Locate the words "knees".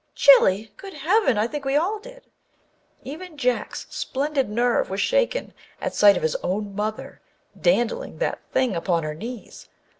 9.13-9.69